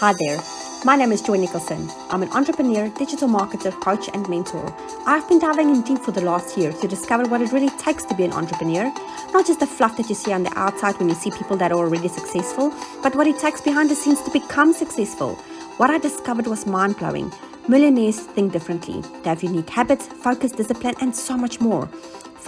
[0.00, 0.40] Hi there.
[0.84, 1.90] My name is Joy Nicholson.
[2.08, 4.72] I'm an entrepreneur, digital marketer, coach, and mentor.
[5.04, 8.04] I've been diving in deep for the last year to discover what it really takes
[8.04, 8.84] to be an entrepreneur.
[9.32, 11.72] Not just the fluff that you see on the outside when you see people that
[11.72, 12.72] are already successful,
[13.02, 15.34] but what it takes behind the scenes to become successful.
[15.78, 17.32] What I discovered was mind blowing.
[17.66, 19.00] Millionaires think differently.
[19.24, 21.88] They have unique habits, focus, discipline, and so much more.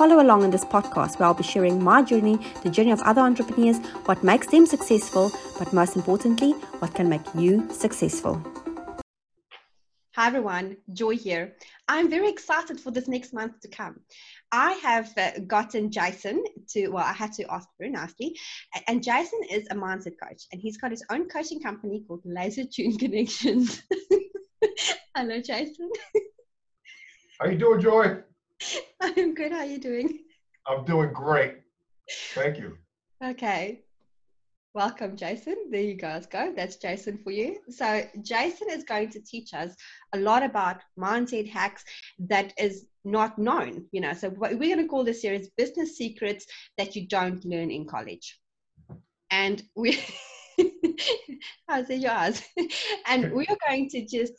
[0.01, 3.21] Follow along in this podcast where I'll be sharing my journey, the journey of other
[3.21, 3.77] entrepreneurs,
[4.07, 8.43] what makes them successful, but most importantly, what can make you successful.
[10.17, 11.55] Hi everyone, Joy here.
[11.87, 14.01] I'm very excited for this next month to come.
[14.51, 18.39] I have uh, gotten Jason to, well, I had to ask very nicely.
[18.89, 22.65] And Jason is a mindset coach and he's got his own coaching company called Laser
[22.65, 23.83] Tune Connections.
[25.15, 25.91] Hello, Jason.
[27.39, 28.23] How you doing, Joy?
[29.01, 29.53] I'm good.
[29.53, 30.21] How are you doing?
[30.67, 31.57] I'm doing great.
[32.35, 32.77] Thank you.
[33.25, 33.81] Okay.
[34.73, 35.57] Welcome, Jason.
[35.71, 36.53] There you guys go.
[36.55, 37.59] That's Jason for you.
[37.71, 39.75] So, Jason is going to teach us
[40.15, 41.85] a lot about mindset hacks
[42.29, 43.87] that is not known.
[43.91, 46.47] You know, so we're going to call this series Business Secrets
[46.79, 48.39] That You Don't Learn in College.
[49.31, 49.99] And we.
[51.69, 52.43] How's it yours?
[53.07, 54.33] and we are going to just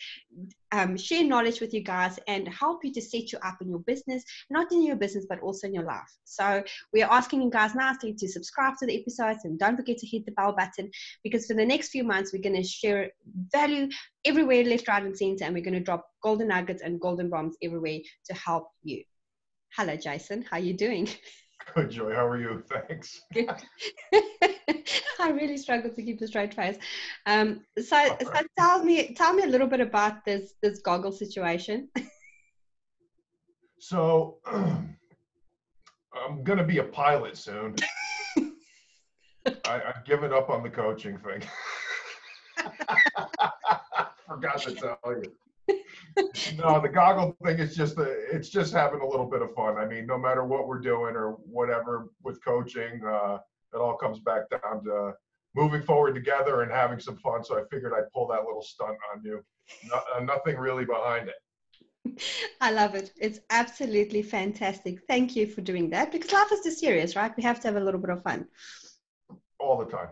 [0.72, 3.80] um, share knowledge with you guys and help you to set you up in your
[3.80, 6.11] business, not in your business, but also in your life.
[6.23, 6.63] So
[6.94, 10.08] we are asking you guys nicely to subscribe to the episodes and don't forget to
[10.08, 10.89] hit the bell button
[11.23, 13.09] because for the next few months, we're going to share
[13.52, 13.89] value
[14.25, 17.56] everywhere, left, right, and center, and we're going to drop golden nuggets and golden bombs
[17.61, 19.03] everywhere to help you.
[19.75, 20.44] Hello, Jason.
[20.44, 21.08] How are you doing?
[21.75, 22.13] Good, Joy.
[22.13, 22.63] How are you?
[22.69, 23.22] Thanks.
[25.19, 26.77] I really struggle to keep a straight face.
[27.25, 31.89] Um, so, so tell me, tell me a little bit about this this goggle situation.
[33.80, 37.75] so, I'm gonna be a pilot soon.
[39.66, 41.41] I, I've given up on the coaching thing.
[44.28, 45.33] Forgot to tell you
[46.58, 49.78] no, the goggle thing is just the it's just having a little bit of fun.
[49.78, 53.40] I mean, no matter what we're doing or whatever with coaching, uh,
[53.73, 55.13] it all comes back down to
[55.55, 57.43] moving forward together and having some fun.
[57.43, 59.43] So I figured I'd pull that little stunt on you.
[59.89, 62.21] No, uh, nothing really behind it.
[62.61, 63.11] I love it.
[63.19, 64.99] It's absolutely fantastic.
[65.07, 67.35] Thank you for doing that because life is too serious, right?
[67.35, 68.47] We have to have a little bit of fun.
[69.59, 70.09] All the time.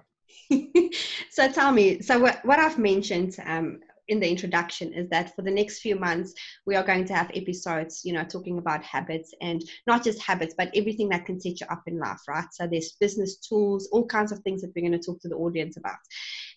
[1.31, 5.41] so tell me, so what, what I've mentioned um, in the introduction is that for
[5.41, 6.33] the next few months
[6.65, 10.53] we are going to have episodes you know talking about habits and not just habits
[10.57, 12.47] but everything that can set you up in life right?
[12.51, 15.35] So there's business tools all kinds of things that we're going to talk to the
[15.35, 15.97] audience about.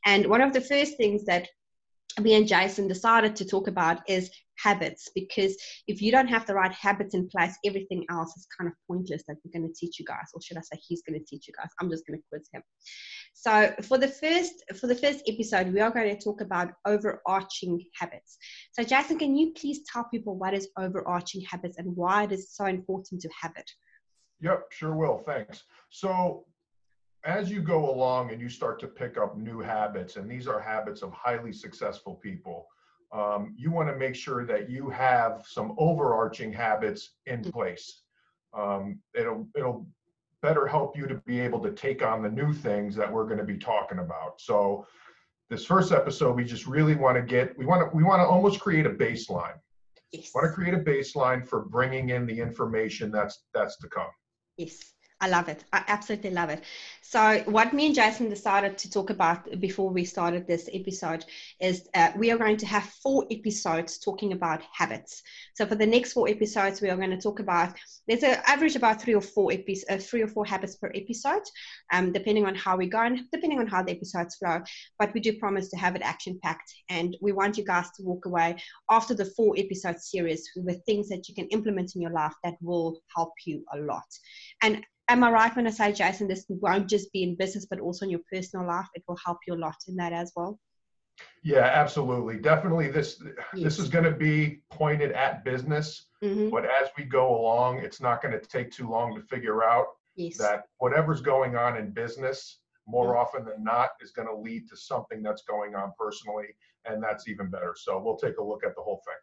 [0.04, 1.48] And one of the first things that
[2.20, 4.30] me and Jason decided to talk about is
[4.62, 5.56] habits because
[5.88, 9.22] if you don't have the right habits in place, everything else is kind of pointless
[9.28, 11.48] that we're going to teach you guys, or should I say, he's going to teach
[11.48, 11.70] you guys.
[11.80, 12.62] I'm just going to quiz him.
[13.34, 17.80] So for the first for the first episode, we are going to talk about overarching
[17.98, 18.38] habits.
[18.72, 22.54] So Jason, can you please tell people what is overarching habits and why it is
[22.54, 23.70] so important to have it?
[24.40, 25.18] Yep, sure will.
[25.18, 25.64] Thanks.
[25.90, 26.44] So
[27.24, 30.60] as you go along and you start to pick up new habits, and these are
[30.60, 32.66] habits of highly successful people,
[33.12, 37.50] um, you want to make sure that you have some overarching habits in mm-hmm.
[37.50, 38.02] place.
[38.54, 39.86] Um, it'll it'll
[40.42, 43.38] better help you to be able to take on the new things that we're going
[43.38, 44.40] to be talking about.
[44.40, 44.86] So
[45.48, 48.26] this first episode, we just really want to get we want to we want to
[48.26, 49.54] almost create a baseline.
[50.10, 50.30] Yes.
[50.34, 54.10] Want to create a baseline for bringing in the information that's that's to come.
[54.56, 54.92] Yes.
[55.22, 55.62] I love it.
[55.72, 56.64] I absolutely love it.
[57.00, 61.24] So, what me and Jason decided to talk about before we started this episode
[61.60, 65.22] is uh, we are going to have four episodes talking about habits.
[65.54, 67.74] So, for the next four episodes, we are going to talk about
[68.08, 71.42] there's an average about three or four epi- uh, three or four habits per episode,
[71.92, 74.60] um, depending on how we go and depending on how the episodes flow.
[74.98, 78.02] But we do promise to have it action packed, and we want you guys to
[78.02, 78.56] walk away
[78.90, 82.54] after the four episode series with things that you can implement in your life that
[82.60, 84.02] will help you a lot.
[84.64, 87.80] And am I right when I say, Jason, this won't just be in business, but
[87.80, 88.86] also in your personal life?
[88.94, 90.58] It will help you a lot in that as well.
[91.42, 92.38] Yeah, absolutely.
[92.38, 93.22] Definitely this
[93.54, 93.64] yes.
[93.64, 96.48] this is going to be pointed at business, mm-hmm.
[96.50, 99.86] but as we go along, it's not going to take too long to figure out
[100.16, 100.38] yes.
[100.38, 103.18] that whatever's going on in business more mm-hmm.
[103.18, 106.46] often than not is going to lead to something that's going on personally
[106.84, 107.74] and that's even better.
[107.76, 109.21] So we'll take a look at the whole thing.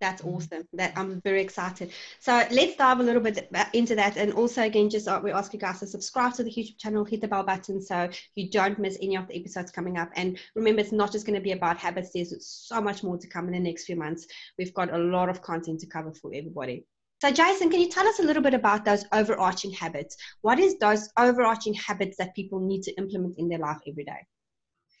[0.00, 0.36] That's mm-hmm.
[0.36, 0.68] awesome.
[0.72, 1.92] That I'm very excited.
[2.20, 4.16] So let's dive a little bit into that.
[4.16, 7.04] And also, again, just uh, we ask you guys to subscribe to the YouTube channel,
[7.04, 10.10] hit the bell button so you don't miss any of the episodes coming up.
[10.16, 12.10] And remember, it's not just going to be about habits.
[12.12, 14.26] There's so much more to come in the next few months.
[14.58, 16.86] We've got a lot of content to cover for everybody.
[17.20, 20.16] So, Jason, can you tell us a little bit about those overarching habits?
[20.40, 24.26] What is those overarching habits that people need to implement in their life every day?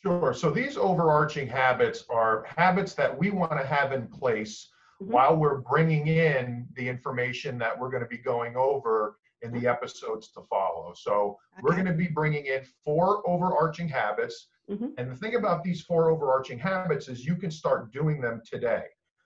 [0.02, 0.34] Sure.
[0.34, 4.68] So these overarching habits are habits that we want to have in place
[5.00, 5.06] Mhm.
[5.06, 9.66] while we're bringing in the information that we're going to be going over in the
[9.66, 10.92] episodes to follow.
[10.94, 14.48] So we're going to be bringing in four overarching habits.
[14.68, 14.92] Mhm.
[14.98, 18.84] And the thing about these four overarching habits is you can start doing them today.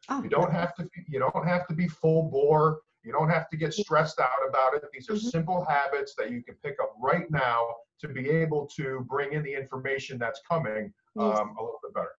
[0.09, 0.89] Oh, You don't have to.
[1.09, 2.81] You don't have to be full bore.
[3.03, 4.85] You don't have to get stressed out about it.
[4.93, 5.31] These are Mhm.
[5.31, 9.43] simple habits that you can pick up right now to be able to bring in
[9.43, 11.39] the information that's coming Yes.
[11.39, 12.13] um, a little bit better.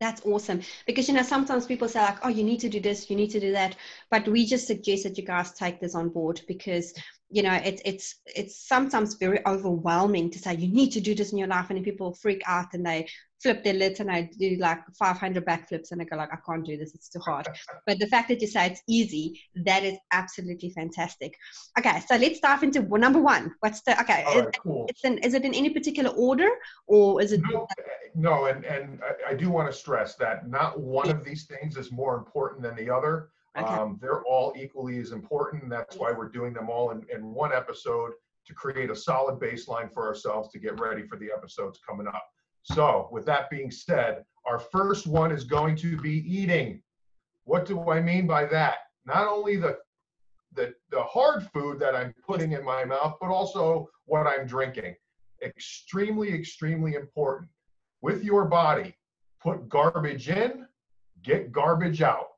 [0.00, 0.62] That's awesome.
[0.86, 3.30] Because, you know, sometimes people say, like, oh, you need to do this, you need
[3.30, 3.74] to do that.
[4.10, 6.94] But we just suggest that you guys take this on board because,
[7.30, 11.32] you know, it's it's it's sometimes very overwhelming to say you need to do this
[11.32, 11.66] in your life.
[11.68, 13.06] And then people freak out and they
[13.42, 16.64] flip their lids and they do like 500 backflips and they go like, I can't
[16.64, 17.46] do this, it's too hard.
[17.86, 21.34] but the fact that you say it's easy, that is absolutely fantastic.
[21.78, 23.54] Okay, so let's dive into number one.
[23.60, 24.86] What's the, okay, All is, right, cool.
[24.88, 26.48] it's in, is it in any particular order
[26.86, 27.40] or is it?
[27.50, 27.66] No,
[28.14, 31.76] no, and and I, I do want to stress that not one of these things
[31.76, 33.28] is more important than the other.
[33.58, 33.74] Okay.
[33.74, 35.68] Um, they're all equally as important.
[35.68, 38.12] That's why we're doing them all in, in one episode
[38.46, 42.22] to create a solid baseline for ourselves to get ready for the episodes coming up.
[42.62, 46.82] So, with that being said, our first one is going to be eating.
[47.44, 48.78] What do I mean by that?
[49.06, 49.78] Not only the
[50.54, 54.94] the, the hard food that I'm putting in my mouth, but also what I'm drinking.
[55.42, 57.50] Extremely, extremely important.
[58.00, 58.96] With your body,
[59.40, 60.66] put garbage in,
[61.22, 62.28] get garbage out.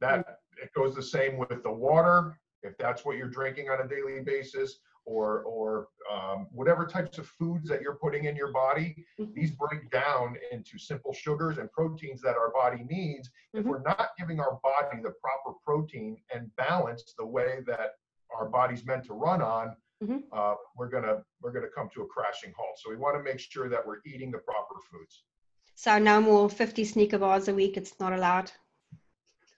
[0.00, 3.88] That it goes the same with the water, if that's what you're drinking on a
[3.88, 9.04] daily basis, or or um, whatever types of foods that you're putting in your body.
[9.18, 9.34] Mhm.
[9.34, 13.28] These break down into simple sugars and proteins that our body needs.
[13.52, 13.68] If Mhm.
[13.68, 17.94] we're not giving our body the proper protein and balance the way that
[18.36, 20.22] our body's meant to run on, Mhm.
[20.32, 22.78] uh, we're gonna we're gonna come to a crashing halt.
[22.78, 25.24] So we want to make sure that we're eating the proper foods.
[25.74, 27.76] So no more 50 Snickers bars a week.
[27.76, 28.52] It's not allowed.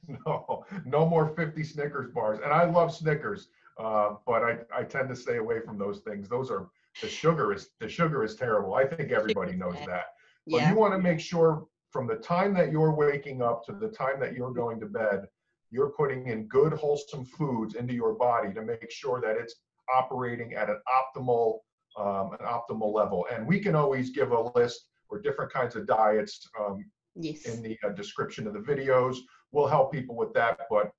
[0.27, 2.41] No, no more 50 Snickers bars.
[2.43, 3.49] And I love Snickers,
[3.79, 6.29] uh, but I, I tend to stay away from those things.
[6.29, 6.69] Those are
[7.03, 8.75] the sugar is the sugar is terrible.
[8.75, 10.07] I think everybody knows that.
[10.47, 10.71] But Yeah.
[10.71, 14.21] you want to make sure from the time that you're waking up to the time
[14.21, 15.27] that you're going to bed,
[15.71, 19.57] you're putting in good wholesome foods into your body to make sure that it's
[19.95, 21.61] operating at an optimal
[21.97, 23.27] um, an optimal level.
[23.33, 26.85] And we can always give a list or different kinds of diets um,
[27.17, 27.45] Yes.
[27.47, 29.19] in the uh, description of the videos.
[29.53, 30.91] We'll help people with that, but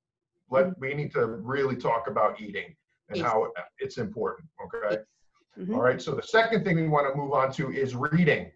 [0.49, 2.75] let we need to really talk about eating
[3.09, 3.25] and Yes.
[3.27, 4.47] how it's important.
[4.65, 4.97] Okay.
[5.57, 5.75] Mhm.
[5.75, 6.01] All right.
[6.01, 8.51] So the second thing we want to move on to is reading.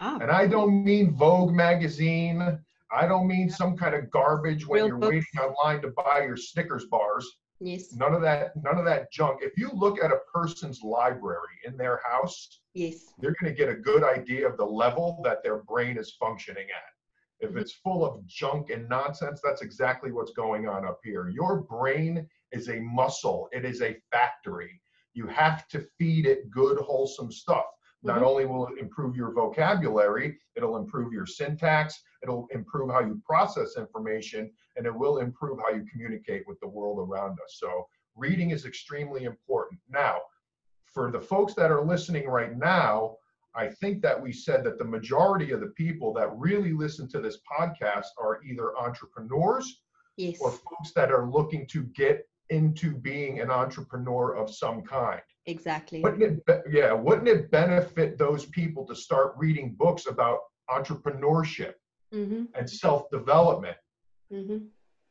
[0.00, 2.58] Oh, And I don't mean Vogue magazine.
[2.90, 5.12] I don't mean some kind of garbage when Real you're books.
[5.12, 7.28] waiting online to buy your Snickers bars.
[7.60, 7.92] yes.
[7.92, 9.40] None of that, none of that junk.
[9.42, 13.12] If you look at a person's library in their house, Yes.
[13.20, 16.66] you're going to get a good idea of the level that their brain is functioning
[16.70, 16.93] at.
[17.40, 21.28] If it's full of junk and nonsense, that's exactly what's going on up here.
[21.28, 24.80] Your brain is a muscle, it is a factory.
[25.12, 27.66] You have to feed it good, wholesome stuff.
[28.02, 28.26] Not Mhm.
[28.26, 33.76] only will it improve your vocabulary, it'll improve your syntax, it'll improve how you process
[33.76, 37.56] information, and it will improve how you communicate with the world around us.
[37.58, 39.80] So, reading is extremely important.
[39.88, 40.20] Now,
[40.86, 43.16] for the folks that are listening right now,
[43.56, 47.20] I think that we said that the majority of the people that really listen to
[47.20, 49.80] this podcast are either entrepreneurs
[50.16, 50.38] Yes.
[50.40, 55.20] or folks that are looking to get into being an entrepreneur of some kind.
[55.46, 56.00] Exactly.
[56.02, 60.38] Wouldn't it, be- yeah, wouldn't it benefit those people to start reading books about
[60.70, 61.74] entrepreneurship
[62.14, 62.44] Mm-hmm.
[62.56, 63.76] and self-development?
[64.32, 64.66] Mm-hmm.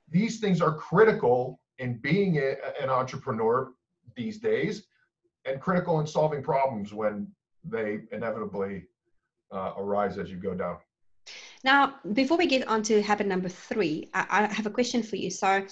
[0.10, 3.74] These things are critical in being a, an entrepreneur
[4.16, 4.86] these days
[5.46, 7.28] and critical in solving problems when
[7.64, 8.86] they inevitably
[9.52, 10.78] uh, arise as you go down.
[11.64, 15.16] Now, before we get on to habit number three, I, I have a question for
[15.16, 15.30] you.
[15.30, 15.66] So,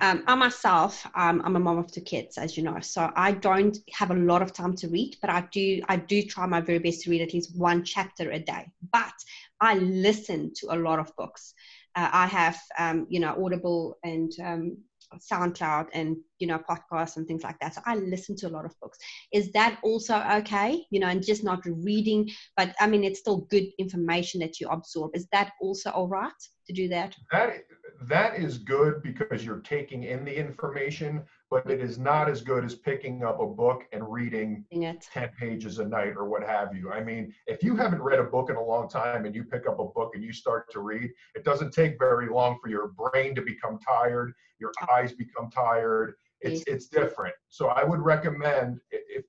[0.00, 3.32] um, I myself, um, I'm a mom of two kids, as you know, so I
[3.32, 6.60] don't have a lot of time to read, but I do, I do try my
[6.60, 8.66] very best to read at least one chapter a day.
[8.92, 9.12] But
[9.60, 11.54] I listen to a lot of books.
[11.94, 14.78] Uh, I have, um, you know, Audible and um,
[15.20, 17.74] SoundCloud and you know podcasts and things like that.
[17.74, 18.98] So I listen to a lot of books.
[19.32, 20.84] Is that also okay?
[20.90, 24.68] You know, and just not reading, but I mean, it's still good information that you
[24.68, 25.12] absorb.
[25.14, 26.32] Is that also all right
[26.66, 27.14] to do that?
[27.32, 27.64] That
[28.02, 32.64] that is good because you're taking in the information, but it is not as good
[32.64, 35.06] as picking up a book and reading it.
[35.12, 36.90] 10 pages a night or what have you.
[36.90, 39.66] I mean, if you haven't read a book in a long time and you pick
[39.68, 42.88] up a book and you start to read, it doesn't take very long for your
[42.88, 46.14] brain to become tired, your eyes become tired.
[46.40, 47.34] It's it's different.
[47.48, 49.24] So I would recommend if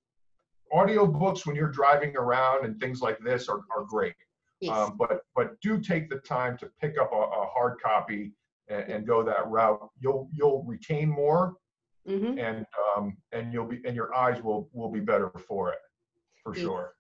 [0.74, 4.16] audiobooks when you're driving around and things like this are, are great.
[4.60, 4.76] Yes.
[4.76, 8.34] Um, but but do take the time to pick up a, a hard copy
[8.70, 9.90] and, and, go that route.
[10.00, 11.56] You'll you'll retain more,
[12.08, 12.38] mm-hmm.
[12.40, 15.80] and um, and you'll be and your eyes will will be better for it,
[16.44, 16.64] for yes.
[16.64, 16.96] sure.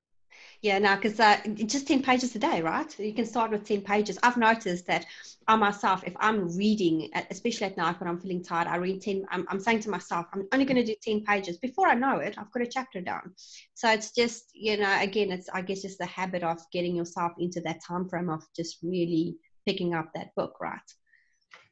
[0.61, 2.99] Yeah, no, because uh, just 10 pages a day, right?
[2.99, 4.17] You can start with 10 pages.
[4.23, 5.05] I've noticed that
[5.47, 9.25] I myself, if I'm reading, especially at night when I'm feeling tired, I read 10,
[9.29, 11.57] I'm, I'm saying to myself, I'm only going to do 10 pages.
[11.57, 13.33] Before I know it, I've got a chapter down.
[13.75, 17.33] So it's just, you know, again, it's, I guess, just the habit of getting yourself
[17.37, 20.79] into that time frame of just really picking up that book, right?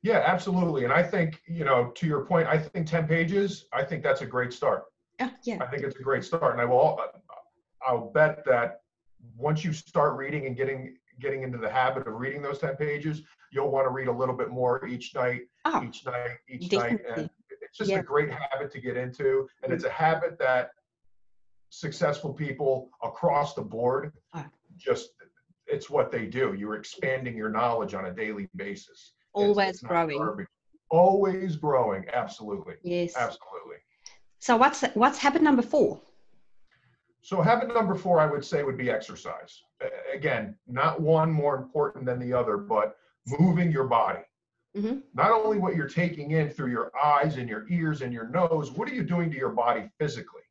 [0.03, 0.83] Yeah, absolutely.
[0.83, 4.21] And I think, you know, to your point, I think 10 pages, I think that's
[4.21, 4.83] a great start.
[5.19, 5.57] Yeah, yeah.
[5.61, 6.51] I think it's a great start.
[6.51, 6.99] And I will,
[7.87, 8.81] I'll bet that
[9.37, 13.21] once you start reading and getting getting into the habit of reading those 10 pages,
[13.51, 17.05] you'll want to read a little bit more each night, oh, each night, each definitely.
[17.07, 17.17] night.
[17.19, 17.29] And
[17.61, 17.99] it's just Yeah.
[17.99, 19.47] a great habit to get into.
[19.61, 20.71] And it's a habit that
[21.69, 24.49] successful people across the board Ah.
[24.75, 25.11] just
[25.67, 26.55] it's what they do.
[26.55, 29.13] You're expanding your knowledge on a daily basis.
[29.33, 30.17] Always growing.
[30.17, 30.47] garbage.
[30.89, 32.05] Always growing.
[32.13, 32.75] Absolutely.
[32.83, 33.15] Yes.
[33.15, 33.77] Absolutely.
[34.39, 35.99] So what's what's habit number four?
[37.21, 39.61] So habit number four, I would say, would be exercise.
[40.13, 42.97] Again, not one more important than the other, but
[43.39, 44.19] moving your body.
[44.75, 48.27] hmm Not only what you're taking in through your eyes and your ears and your
[48.27, 50.41] nose, what are you doing to your body physically?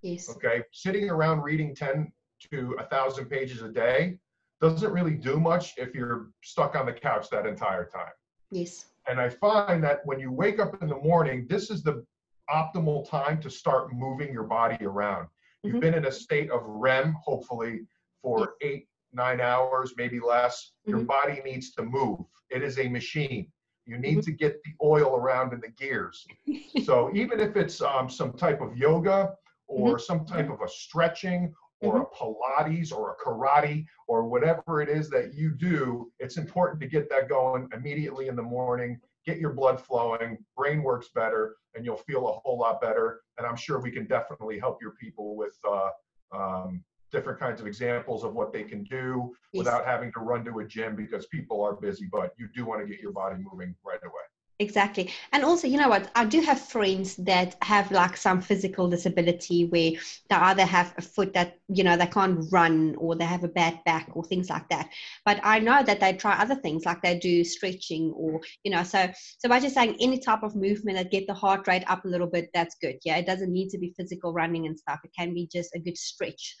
[0.00, 0.30] Yes.
[0.30, 2.10] Okay, sitting around reading 10
[2.50, 4.18] to a thousand pages a day
[4.60, 8.12] doesn't really do much if you're stuck on the couch that entire time.
[8.52, 8.84] Yes.
[9.08, 12.04] And I find that when you wake up in the morning, this is the
[12.50, 15.28] optimal time to start moving your body around.
[15.62, 15.80] You've Mhm.
[15.80, 17.86] been in a state of REM, hopefully,
[18.20, 20.72] for eight, nine hours, maybe less.
[20.84, 21.06] Your Mhm.
[21.06, 22.20] body needs to move.
[22.50, 23.50] It is a machine.
[23.86, 24.24] You need Mhm.
[24.24, 26.26] to get the oil around in the gears.
[26.84, 31.54] so even if it's um, some type of yoga or some type of a stretching
[31.82, 36.80] or a Pilates or a karate or whatever it is that you do, it's important
[36.80, 38.98] to get that going immediately in the morning.
[39.26, 43.20] Get your blood flowing, brain works better, and you'll feel a whole lot better.
[43.38, 45.90] And I'm sure we can definitely help your people with uh,
[46.32, 49.66] um, different kinds of examples of what they can do Yes.
[49.66, 52.08] without having to run to a gym because people are busy.
[52.10, 54.21] But you do want to get your body moving right away.
[54.62, 55.12] Exactly.
[55.32, 56.08] And also, you know what?
[56.14, 59.90] I do have friends that have like some physical disability where
[60.30, 63.48] they either have a foot that, you know, they can't run or they have a
[63.48, 64.88] bad back or things like that.
[65.24, 68.84] But I know that they try other things like they do stretching or, you know,
[68.84, 72.04] so so by just saying any type of movement that get the heart rate up
[72.04, 72.98] a little bit, that's good.
[73.04, 73.16] Yeah.
[73.16, 75.00] It doesn't need to be physical running and stuff.
[75.02, 76.54] It can be just a good stretch.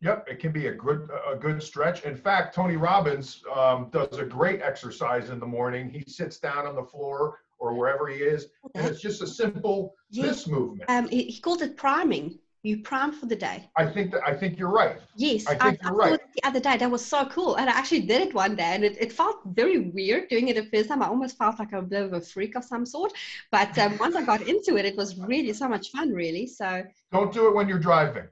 [0.00, 2.04] Yep, it can be a good a good stretch.
[2.04, 5.90] In fact, Tony Robbins um, does a great exercise in the morning.
[5.90, 9.96] He sits down on the floor or wherever he is, and it's just a simple
[10.10, 10.26] Yes.
[10.26, 10.88] this movement.
[10.88, 12.38] Um, he, called it priming.
[12.62, 13.70] You prime for the day.
[13.76, 14.98] I think that I think you're right.
[15.16, 16.20] Yes, I think you're saw right.
[16.34, 16.76] the other day.
[16.76, 17.54] That was so cool.
[17.54, 20.56] And I actually did it one day and it, it felt very weird doing it
[20.56, 21.00] the first time.
[21.00, 23.12] I almost felt like a bit of a freak of some sort.
[23.52, 26.48] But um, once I got into it, it was really so much fun, really.
[26.48, 28.26] So, Don't do it when you're driving.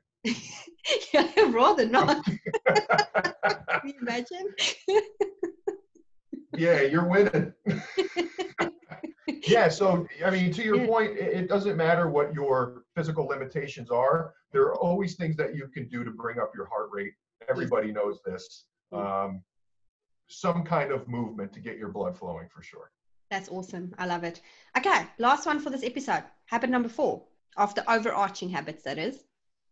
[1.12, 2.24] Yeah, rather not.
[2.66, 2.78] Can
[3.84, 4.54] you imagine?
[6.56, 7.52] yeah, you're winning.
[9.46, 10.86] yeah, so I mean, to your Yeah.
[10.86, 14.34] point, it, doesn't matter what your physical limitations are.
[14.52, 17.12] There are always things that you can do to bring up your heart rate.
[17.48, 18.64] Everybody knows this.
[18.92, 19.42] Um,
[20.28, 22.90] some kind of movement to get your blood flowing for sure.
[23.30, 23.94] That's awesome.
[23.98, 24.40] I love it.
[24.76, 26.24] Okay, last one for this episode.
[26.46, 27.24] Habit number four
[27.56, 29.24] of the overarching habits, that is.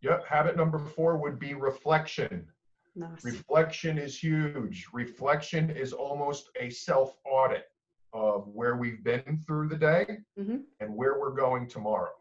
[0.04, 0.26] Yep.
[0.26, 2.46] Habit number four would be reflection.
[2.94, 3.24] Nice.
[3.24, 4.86] Reflection is huge.
[4.92, 7.64] Reflection is almost a self audit
[8.12, 10.64] of where we've been through the day Mhm.
[10.80, 12.12] and where we're going tomorrow.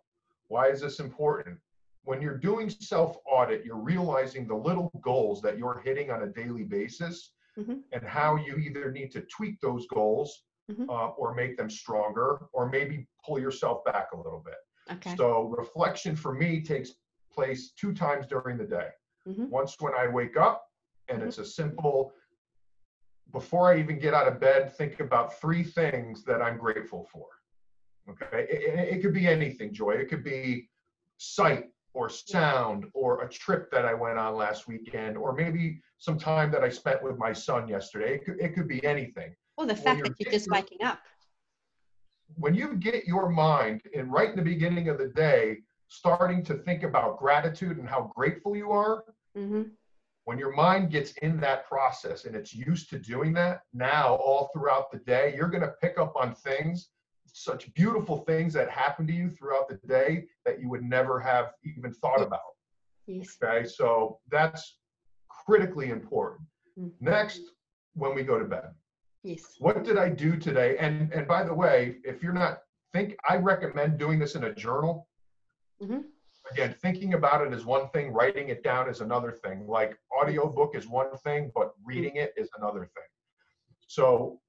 [0.47, 1.59] Why is this important?
[2.05, 6.27] When you're doing self audit, you're realizing the little goals that you're hitting on a
[6.27, 7.83] daily basis Mhm.
[7.91, 10.89] and how you either need to tweak those goals Mhm.
[10.89, 14.57] uh, or make them stronger or maybe pull yourself back a little bit.
[14.91, 15.15] Okay.
[15.15, 16.93] So reflection for me takes
[17.33, 18.89] place two times during the day.
[19.27, 19.49] Mhm.
[19.49, 20.69] Once when I wake up,
[21.09, 21.27] and Mhm.
[21.27, 22.13] it's a simple,
[23.31, 27.27] before I even get out of bed, think about three things that I'm grateful for.
[28.09, 28.43] Okay.
[28.49, 29.91] It, it- it could be anything, Joy.
[29.91, 30.69] It could be
[31.17, 36.17] sight or sound or a trip that I went on last weekend or maybe some
[36.17, 38.15] time that I spent with my son yesterday.
[38.15, 39.35] It could, it could be anything.
[39.57, 40.99] Well, the fact that you're just waking up.
[42.35, 45.61] when you get your mind in right in the beginning of the day
[45.93, 49.03] starting to think about gratitude and how grateful you are
[49.35, 49.63] hmm
[50.25, 54.49] when your mind gets in that process and it's used to doing that now all
[54.53, 56.89] throughout the day you're going to pick up on things
[57.33, 61.47] such beautiful things that happen to you throughout the day that you would never have
[61.63, 62.51] even thought about
[63.05, 63.35] Yes.
[63.43, 64.77] okay so that's
[65.29, 66.47] critically important
[66.79, 66.91] Mm.
[66.99, 67.41] Next,
[67.93, 68.69] when we go to bed.
[69.23, 69.43] Yes.
[69.59, 70.75] What did I do today?
[70.77, 72.59] And and by the way, if you're not
[72.93, 75.07] think, I recommend doing this in a journal.
[75.83, 75.99] Mm-hmm.
[76.51, 79.65] Again, thinking about it is one thing, writing it down is another thing.
[79.67, 83.09] Like audiobook is one thing, but reading it is another thing.
[83.87, 84.39] So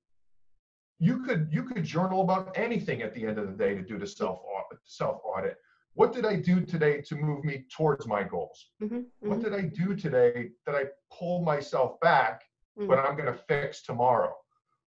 [0.99, 3.99] you could you could journal about anything at the end of the day to do
[3.99, 4.41] the self
[4.85, 5.57] self audit
[5.95, 8.71] what did I do today to move me towards my goals?
[8.83, 9.29] Mm-hmm, mm-hmm.
[9.29, 12.43] What did I do today that I pull myself back,
[12.77, 14.35] but I'm going to fix tomorrow?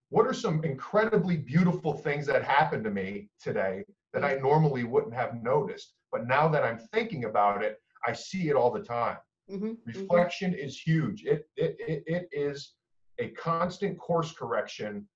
[0.09, 5.13] What are some incredibly beautiful things that happened to me today that I normally wouldn't
[5.13, 5.93] have noticed?
[6.11, 9.17] But now that I'm thinking about it, I see it all the time.
[9.51, 9.99] Mm-hmm, mm-hmm.
[9.99, 11.23] Reflection is huge.
[11.23, 12.73] It, it, it, it is
[13.19, 15.07] a constant course correction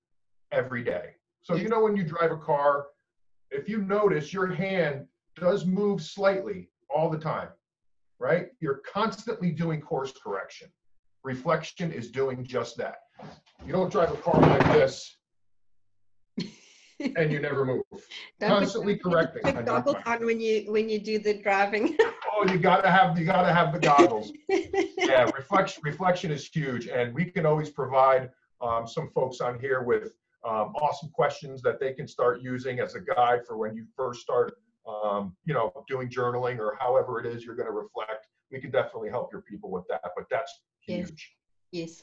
[0.50, 1.10] every day.
[1.42, 2.86] So, you know, when you drive a car,
[3.50, 5.06] if you notice your hand
[5.36, 7.48] does move slightly all the time,
[8.18, 8.48] right?
[8.60, 10.68] You're constantly doing course correction.
[11.24, 12.96] Reflection is doing just that.
[13.66, 15.16] You don't drive a car like this
[17.16, 17.81] and you never move.
[18.40, 19.42] Constantly correcting.
[19.42, 21.96] Put goggles on when you when you do the driving.
[22.32, 24.32] oh, you gotta have you gotta have the goggles.
[24.48, 28.30] yeah, reflection reflection is huge, and we can always provide
[28.60, 32.94] um, some folks on here with um, awesome questions that they can start using as
[32.94, 34.54] a guide for when you first start
[34.86, 38.70] um, you know, doing journaling or however it is you're going to reflect, we can
[38.70, 40.02] definitely help your people with that.
[40.16, 41.36] But that's huge.
[41.70, 42.02] Yes.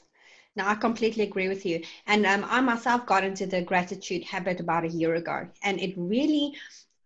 [0.56, 1.82] No, I completely agree with you.
[2.06, 5.94] And um, I myself got into the gratitude habit about a year ago, and it
[5.96, 6.54] really,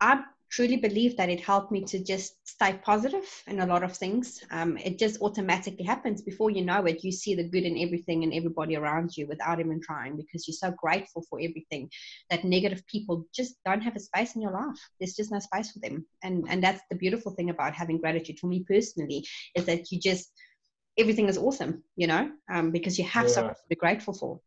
[0.00, 0.22] I
[0.54, 4.40] truly believe that it helped me to just stay positive in a lot of things.
[4.52, 7.02] Um, it just automatically happens before you know it.
[7.02, 10.54] You see the good in everything and everybody around you without even trying because you're
[10.54, 11.90] so grateful for everything
[12.30, 14.78] that negative people just don't have a space in your life.
[15.00, 16.06] There's just no space for them.
[16.22, 19.98] And, and that's the beautiful thing about having gratitude for me personally is that you
[19.98, 20.30] just,
[20.98, 23.32] everything is awesome, you know, um, because you have yeah.
[23.32, 24.40] something to be grateful for.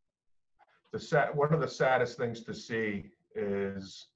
[0.94, 4.08] The sad, one of the saddest things to see is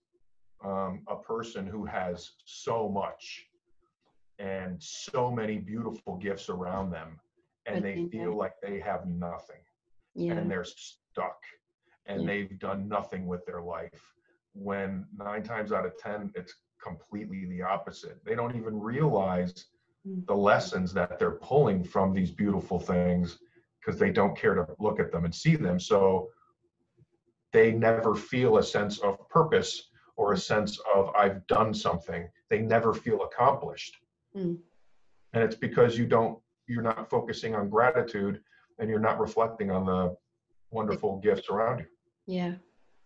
[0.64, 3.46] um, a person who has so much
[4.40, 7.20] and so many beautiful gifts around them
[7.66, 9.62] and they feel like they have nothing
[10.16, 10.34] yeah.
[10.34, 11.44] and they're stuck
[12.08, 12.28] and yeah.
[12.28, 14.14] they've done nothing with their life
[14.54, 19.66] when nine times out of ten it's completely the opposite they don't even realize.
[20.04, 23.40] The lessons that they're pulling from these beautiful things
[23.80, 26.30] because they don't care to look at them and see them so
[27.54, 32.28] they never feel a sense of purpose or a sense of I've done something.
[32.50, 33.98] They never feel accomplished.
[34.36, 34.58] Mm.
[35.34, 38.42] And it's because you don't you're not focusing on gratitude
[38.80, 40.16] and you're not reflecting on the
[40.72, 41.86] wonderful gifts around you.
[42.28, 42.54] Yeah.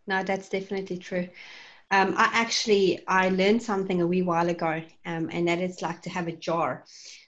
[0.07, 1.27] No, that's definitely true.
[1.91, 6.01] Um, I actually I learned something a wee while ago, um, and that it's like
[6.03, 6.85] to have a jar.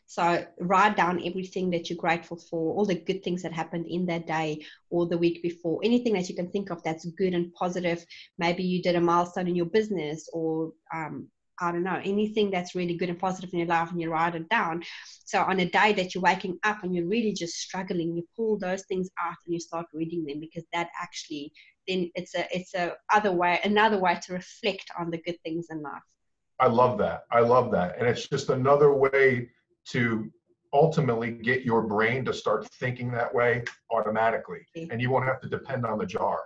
[0.08, 4.06] So write down everything that you're grateful for, all the good things that happened in
[4.06, 7.54] that day or the week before, anything that you can think of that's good and
[7.54, 8.06] positive.
[8.38, 11.28] Maybe you did a milestone in your business or um,
[11.60, 14.36] I don't know, anything that's really good and positive in your life and you write
[14.36, 14.84] it down.
[15.26, 18.58] So on a day that you're waking up and you're really just struggling, you pull
[18.58, 21.52] those things out and you start reading them because that actually
[21.88, 25.68] then it's a it's a other way another way to reflect on the good things
[25.70, 26.02] in life.
[26.60, 27.24] I love that.
[27.32, 27.98] I love that.
[28.00, 29.50] And it's just another way
[29.90, 30.32] to
[30.74, 35.48] ultimately get your brain to start thinking that way automatically and you won't have to
[35.48, 36.40] depend on the jar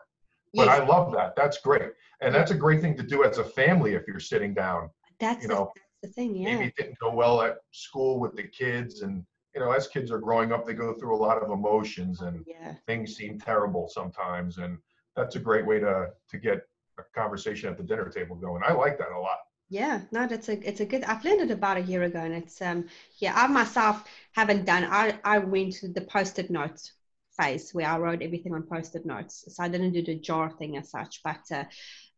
[0.54, 0.80] but yes.
[0.80, 3.94] i love that that's great and that's a great thing to do as a family
[3.94, 7.12] if you're sitting down that's you know the, the thing yeah maybe it didn't go
[7.12, 9.26] well at school with the kids and
[9.56, 12.44] you know as kids are growing up they go through a lot of emotions and
[12.46, 12.76] yeah.
[12.86, 14.78] things seem terrible sometimes and
[15.16, 16.68] that's a great way to to get
[17.00, 19.40] a conversation at the dinner table going i like that a lot
[19.72, 21.06] yeah, no, that's a it's a good.
[21.06, 23.32] I've learned it about a year ago, and it's um yeah.
[23.34, 24.84] I myself haven't done.
[24.84, 26.92] I I went to the post-it notes
[27.40, 29.46] phase where I wrote everything on post-it notes.
[29.48, 31.64] So I didn't do the jar thing as such, but uh,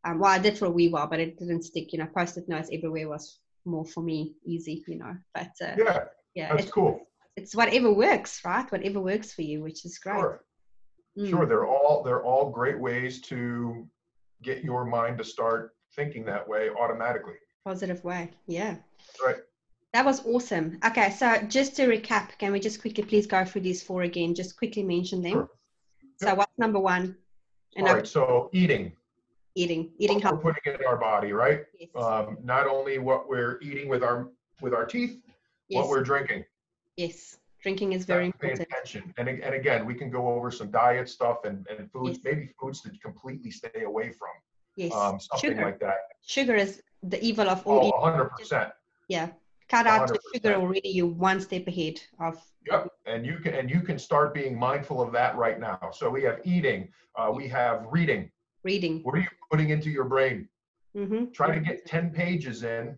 [0.03, 1.93] um, well, I did for a wee while, but it didn't stick.
[1.93, 4.83] You know, post-it notes everywhere was more for me easy.
[4.87, 7.01] You know, but uh, yeah, yeah, that's it's, cool.
[7.35, 8.71] It's whatever works, right?
[8.71, 10.15] Whatever works for you, which is great.
[10.15, 10.43] Sure.
[11.17, 11.29] Mm.
[11.29, 13.87] Sure, they're all they're all great ways to
[14.41, 17.35] get your mind to start thinking that way automatically.
[17.65, 18.31] Positive way.
[18.47, 18.75] Yeah.
[19.23, 19.37] Right.
[19.93, 20.79] That was awesome.
[20.83, 24.33] Okay, so just to recap, can we just quickly please go through these four again?
[24.33, 25.33] Just quickly mention them.
[25.33, 25.49] Sure.
[26.17, 26.37] So yep.
[26.37, 27.15] what's number one?
[27.75, 28.91] And All right, so eating.
[29.55, 31.61] Eating, eating We're putting in our body, right?
[31.79, 31.89] Yes.
[31.95, 34.29] Um, not only what we're eating with our
[34.61, 35.19] with our teeth,
[35.69, 35.79] yes.
[35.79, 36.43] what we're drinking.
[36.97, 38.61] Yes, drinking is very important.
[38.61, 39.13] attention.
[39.17, 42.25] And, and again, we can go over some diet stuff and, and foods, yes.
[42.25, 44.35] maybe foods to completely stay away from.
[44.75, 44.93] Yes.
[44.93, 45.65] Um, something Sugar.
[45.65, 45.97] like that.
[46.25, 47.93] Sugar is the evil of all.
[47.95, 48.71] Oh, 100%.
[49.07, 49.29] Yeah.
[49.69, 50.89] cut out the sugar already.
[50.89, 52.39] You're one step ahead of.
[52.69, 55.79] Yep, and you can and you can start being mindful of that right now.
[55.91, 58.31] So we have eating, uh, we have reading.
[58.63, 59.01] Reading.
[59.03, 60.47] What are you putting into your brain?
[60.95, 61.31] Mm-hmm.
[61.31, 62.95] Try to get ten pages in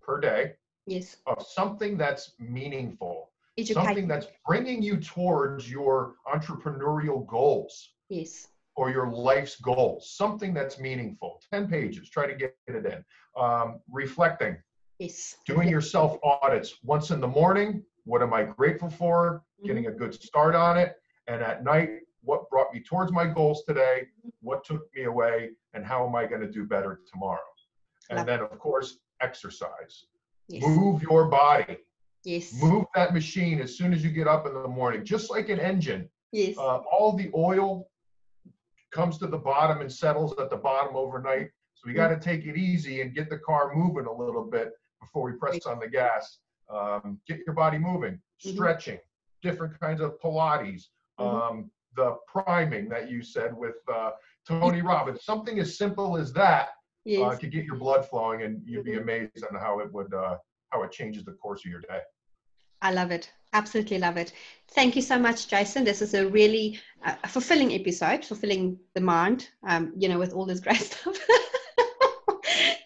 [0.00, 0.52] per day.
[0.86, 1.16] Yes.
[1.26, 3.30] Of something that's meaningful.
[3.58, 3.82] Education.
[3.84, 7.92] Something that's bringing you towards your entrepreneurial goals.
[8.10, 8.48] Yes.
[8.76, 10.12] Or your life's goals.
[10.14, 11.40] Something that's meaningful.
[11.50, 12.10] Ten pages.
[12.10, 13.04] Try to get it in.
[13.42, 14.56] Um, reflecting
[14.98, 15.36] Yes.
[15.46, 19.66] doing your self audits once in the morning what am i grateful for Mm-hmm.
[19.68, 20.94] getting a good start on it
[21.28, 21.90] and at night
[22.22, 24.06] what brought me towards my goals today
[24.40, 27.50] what took me away and how am i going to do better tomorrow
[28.08, 30.04] and Love then of course exercise
[30.48, 30.62] Yes.
[30.62, 31.76] move your body
[32.26, 32.52] Yes.
[32.60, 35.60] move that machine as soon as you get up in the morning just like an
[35.60, 36.58] engine Yes.
[36.58, 37.88] uh, all the oil
[38.90, 41.50] comes to the bottom and settles at the bottom overnight.
[41.74, 44.72] So we got to take it easy and get the car moving a little bit
[45.00, 46.38] before we press on the gas.
[46.68, 48.54] Um, get your body moving, Mhm.
[48.54, 48.98] stretching,
[49.42, 50.88] different kinds of Pilates,
[51.20, 51.24] Mhm.
[51.24, 54.12] um, the priming that you said with uh,
[54.46, 55.24] Tony Robbins.
[55.24, 56.70] Something as simple as that
[57.22, 59.02] uh, could get your blood flowing, and you'd be Mhm.
[59.02, 60.38] amazed on how it would uh,
[60.70, 62.02] how it changes the course of your day.
[62.82, 63.30] I love it.
[63.52, 64.32] Absolutely love it.
[64.72, 65.84] Thank you so much, Jason.
[65.84, 70.44] This is a really uh, fulfilling episode, fulfilling the mind, um, you know, with all
[70.44, 71.16] this great stuff.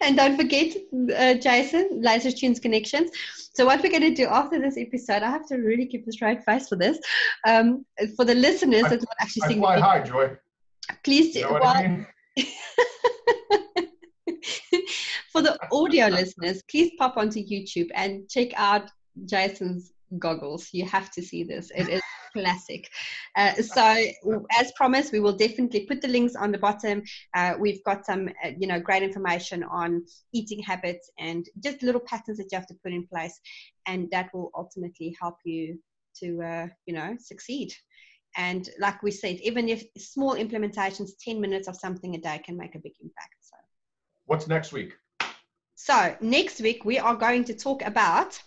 [0.00, 0.76] and don't forget,
[1.16, 3.10] uh, Jason, Laser Tunes Connections.
[3.52, 6.12] So, what we're going to do after this episode, I have to really keep a
[6.12, 6.98] straight face for this.
[7.46, 7.84] Um,
[8.16, 10.36] for the listeners I- that not actually I seeing fly high, Joy.
[11.02, 11.48] please You do.
[11.48, 12.06] know well, I mean?
[15.32, 18.90] for the audio listeners, please pop onto YouTube and check out
[19.26, 20.68] Jason's goggles.
[20.72, 21.70] You have to see this.
[21.74, 22.02] It is
[22.32, 22.90] classic.
[23.36, 24.04] Uh, so,
[24.58, 27.02] as promised, we will definitely put the links on the bottom.
[27.34, 32.00] Uh, we've got some, uh, you know, great information on eating habits and just little
[32.00, 33.38] patterns that you have to put in place,
[33.86, 35.78] and that will ultimately help you
[36.22, 37.72] to, uh, you know, succeed.
[38.36, 42.56] And like we said, even if small implementations, 10 minutes of something a day can
[42.56, 43.34] make a big impact.
[43.40, 43.56] So.
[44.26, 44.96] What's next week?
[45.74, 48.40] So next week we are going to talk about.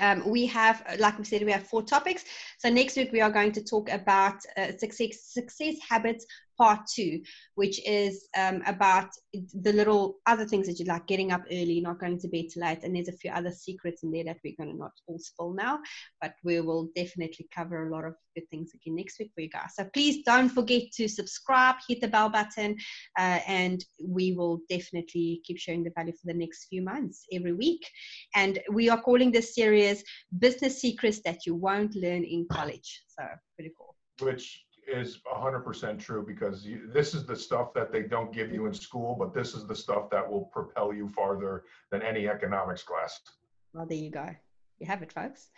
[0.00, 2.24] Um, we have, like we said, we have four topics.
[2.58, 6.26] So next week we are going to talk about uh, success success habits
[6.58, 7.20] part two,
[7.54, 12.00] which is um, about the little other things that you like, getting up early, not
[12.00, 14.54] going to bed too late, and there's a few other secrets in there that we're
[14.58, 15.78] going to not all spill now,
[16.20, 19.48] but we will definitely cover a lot of good things again next week for you
[19.48, 19.74] guys.
[19.74, 22.76] So please don't forget to subscribe, hit the bell button,
[23.18, 27.52] uh, and we will definitely keep sharing the value for the next few months every
[27.52, 27.86] week.
[28.34, 30.02] And we are calling this series
[30.38, 33.02] Business Secrets That You Won't Learn in College.
[33.08, 33.24] So
[33.56, 33.94] pretty cool.
[34.20, 38.66] which is 100% true because you, this is the stuff that they don't give you
[38.66, 42.82] in school, but this is the stuff that will propel you farther than any economics
[42.82, 43.20] class.
[43.72, 44.28] Well, there you go.
[44.78, 45.48] You have it, folks.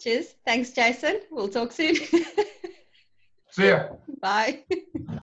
[0.00, 0.34] Cheers.
[0.44, 1.20] Thanks, Jason.
[1.30, 1.94] We'll talk soon.
[3.50, 3.88] See ya.
[4.20, 4.64] Bye.